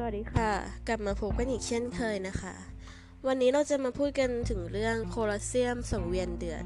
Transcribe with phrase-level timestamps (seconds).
[0.00, 0.52] สวัสดีค่ะ
[0.88, 2.54] กลับมาพบกันอีกเช่นเคยนะคะ
[3.26, 6.64] วันนี้เราจะมาพูดกันถึงเรื่องโคลอสเซียมสังเวียนเดือด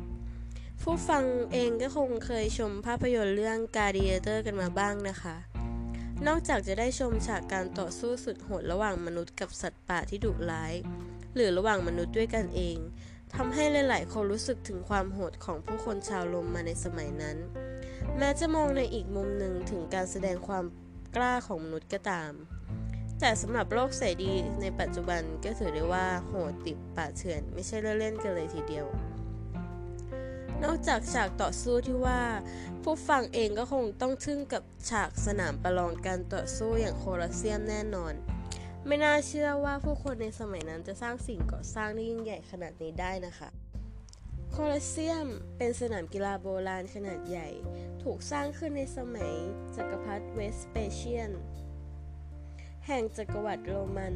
[0.83, 5.37] ผู้ฟังเองก็คงเคยชมภาพยนตร์เรื่อง Gladiator กันมาบ้างนะคะ
[6.27, 10.75] นอกจากจะได้ชมฉากการต่อสู้สุดโหดระหว่างมนุษย์กับสัตว์ป่าที่ดุร้าย
[11.35, 12.77] หรือระหว่างมนุษย์ด้วยกันเอง
[13.35, 17.37] ทำให้หลายๆคนรู้สึกถึงความโหดของผู้คนชาวโรมมาในสมัยนั้น
[18.19, 20.65] แม้จะมองในอีกมุมหนึ่งถึงการแสดงความ
[21.17, 22.33] กล้าของมนุษย์ก็ตาม
[23.25, 28.87] แต่สำหรับโลกเสรีในปัจจุบันก็ถือได้ว่าโหดติดป่าเถื่อน ไม่ใช่เล่นๆกันเลยทีเดียว
[30.65, 32.21] นอกจากฉากต่อสู้ที่ว่า
[32.83, 38.15] ผู้ฟังเองก็คงต้องทึ่งกับฉากสนามประลองการต่อสู้อย่างโคลอสเซียมแน่นอน
[38.87, 43.49] ไม่น่าเชื่อว่าผู้คนในสมัยนั้นจะสร้างสิ่งก่อสร้างได้ยิ่งใหญ่ขนาดนี้ได้นะคะ
[44.51, 47.49] โคลอสเซียมเป็นสนามกีฬาโบราณขนาดใหญ่
[48.03, 49.33] ถูกสร้างขึ้นในสมัย
[49.77, 51.33] จักรพรรดิเวสเปเชียน
[52.87, 54.15] แห่งจักรวรรดิโรมัน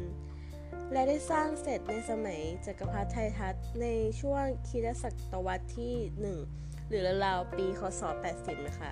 [0.91, 3.87] และได้สร้างเสร็จในสมัยจักรพรรดิไททัสใน
[4.21, 5.95] ช่วงคริสต์ศตวรรษที่
[6.41, 8.01] 1 หรือราวๆปีคศ
[8.33, 8.91] 80 นะคะ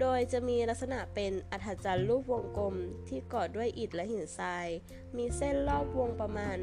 [0.00, 2.74] โดยจะมีลักษณะเป็นอัฒจันทร์รูปวงกลม
[3.08, 4.68] ที่ก่อด้วยอิฐและหินทราย
[5.16, 6.56] มีเส้นรอบวงประมาณ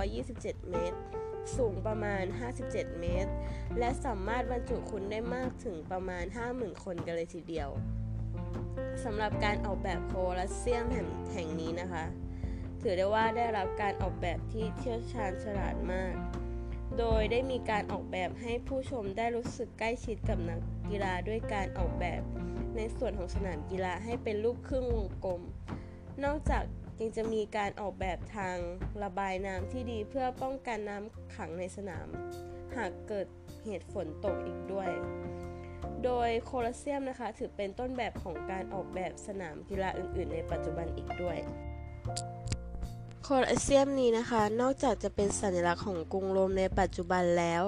[0.00, 0.98] 527 เมตร
[1.56, 2.24] สูงประมาณ
[2.62, 3.32] 57 เมตร
[3.78, 7.70] และสามารถบรรจุคนได้มากถึงประมาณ 50,000 คนกันเลยทีเดียว
[9.04, 10.84] สำหรับการออกแบบโคลัสเซียม
[11.32, 12.04] แห่งนี้นะคะ
[12.80, 16.14] ถือได้ว่าได้รับการออกแบบที่เชี่ยวชาญฉลาดมาก
[16.98, 22.22] โดยได้มีการออกแบบให้ผู้ชมได้รู้สึกใกล้ชิดกับนักกีฬาด้วยการออกแบบ
[22.76, 25.40] ในส่วนของสนามกีฬาให้เป็นรูปครึ่งวงกลม
[26.24, 26.64] นอกจาก
[27.00, 28.56] ยังจะมีการออกแบบทาง
[29.02, 32.08] ระบายน้ำที่ดีเพื่อป้องกันน้ำขังในสนาม
[32.76, 33.26] หากเกิด
[33.64, 34.90] เหตุฝนตกอีกด้วย
[36.04, 41.38] โดยโคลอสเซียมนะคะ ถือเป็นต้นแบบของการออกแบบสนามกีฬาอื่น ๆ ในปัจจุบันอีกด้วย
[43.22, 47.64] โคลอสเซียมนี้นะคะ นอกจากจะเป็นสัญลักษณ์ของกรุงโรมในปัจจุบันแล้ว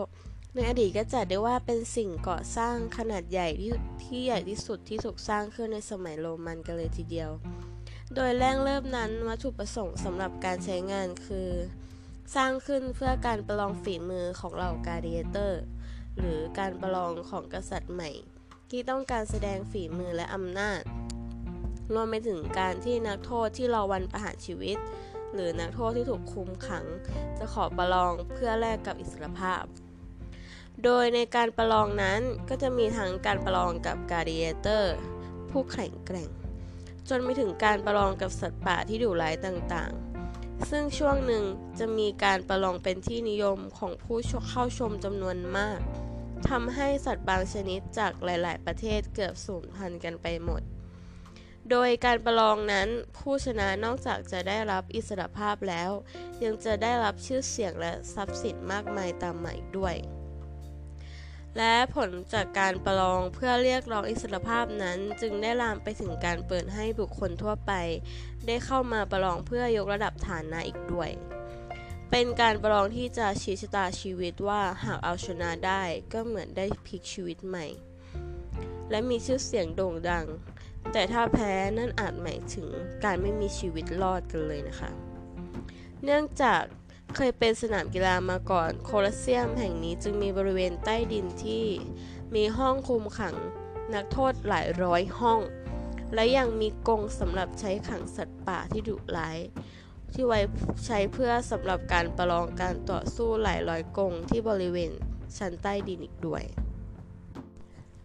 [0.55, 3.73] ในอดีตก็จัดได้ว่าเป็นสิ่งก่อสร้างขนาดใหญ่ที่
[4.05, 7.31] ที่ใหญ่ที่สุดที่ถูกสร้างขึ้นในสมัยโรมันกันเลยทีเดียว
[8.15, 11.49] โดยแรกเริ่มนั้นวัตถุประสงค์สำหรับการใช้งานคือ
[12.35, 15.63] สร้างขึ้นเพื่อการประลองฝีมือของเหล่ากาเดียเตอร์
[16.19, 18.11] หรือการประลองของกษัตริย์ใหม่
[18.71, 20.83] ที่ต้องการแสดงฝีมือและอำนาจ
[21.95, 24.79] รวมไปถึงการที่นักโทษที่รอวันประหารชีวิต
[25.35, 26.85] หรือนักโทษที่ถูกคุมขัง
[27.39, 29.65] จะขอประลองเพื่อแลกกับอิสรภาพ
[30.85, 34.97] โดยในการประลองนั้นก็จะมีทั้งการประลองกับกาเดียเตอร์
[35.51, 36.29] ผู้แข็งแกร่ง
[37.09, 40.10] จนไปถึงการประลองกับสัตว์ป่าที่ดุร้ายต่างๆ
[40.71, 41.45] ซึ่งช่วงหนึ่ง
[41.79, 45.79] จะมีการประลองเป็นที่นิยมของผู้เข้าชมจำนวนมาก
[46.49, 50.63] ทำให้สัตว์บางชนิดจากหลาย ๆ ประเทศเกือบสูญพันธุ์กันไปหมด
[51.71, 55.91] โดยการประลองนั้นผู้ชนะนอกจากจะได้รับอิสรภาพแล้ว
[56.45, 59.97] ยังจะได้รับชื่อเสียงและทรัพย์สินมากมายตามมาอีกด้วย
[61.57, 67.73] และผลจากการประลองเพื่อเรียกร้องอิสรภาพนั้น จึงได้ลามไปถึงการเปิดให้บุคคลทั่วไป
[68.47, 71.11] ได้เข้ามาประลองเพื่อยกระดับฐานะอีกด้วย
[72.11, 77.67] เป็นการประลองที่จะชี้ชะตาชีวิตว่าหากเอาชนะได้ก็เหมือนได้พลิกชีวิตใหม่
[78.91, 80.27] และมีชื่อเสียงโด่งดัง
[80.93, 82.69] แต่ถ้าแพ้นั่นอาจหมายถึง
[83.05, 84.91] การไม่มีชีวิตรอดกันเลยนะคะ
[86.05, 86.63] เนื่องจาก
[87.17, 91.65] เคยเป็นสนามกีฬามาก่อน โคลอสเซียมแห่งนี้จึงมีบริเวณใต้ดินที่
[92.35, 93.37] มีห้องคุมขัง
[93.95, 95.41] นักโทษหลายร้อยห้อง
[96.15, 99.39] และยังมีกรงสำหรับใช้ขังสัตว์ป่าที่ดุร้าย
[100.13, 100.41] ที่ไว้
[100.87, 104.93] ใช้เพื่อสำหรับการประลองการต่อสู้หลายร้อยกรงที่บริเวณ
[105.39, 106.45] ชั้นใต้ดินอีกด้วย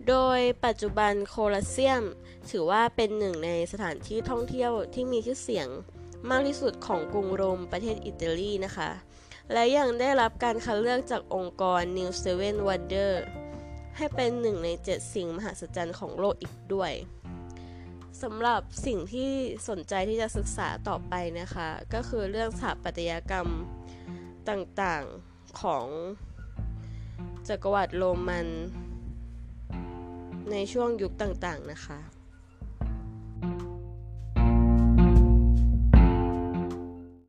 [0.07, 2.03] โดยปัจจุบันโคลอสเซียม
[2.49, 5.67] ถือว่าเป็นหนึ่งในสถานที่ท่องเที่ยวที่มีชื่อเสียง
[6.29, 8.91] มากที่สุดของกรุงโรมประเทศอิตาลีนะคะ
[9.53, 13.11] และยังได้รับการคัดเลือกจากองค์กร New Seven Wonder
[13.97, 16.93] ให้เป็นหนึ่งใน 7 สิ่งมหัศจรรย์ของโลกอีกด้วย
[18.23, 19.31] สำหรับสิ่งที่
[19.69, 23.47] สนใจที่จะศึกษาต่อไปนะคะ ก็คือเรื่องสถาปัตยกรรม
[24.49, 25.85] ต่างๆของ
[27.47, 28.47] จักรวรรดิโรมัน
[30.51, 31.99] ในช่วงยุคต่างๆนะคะ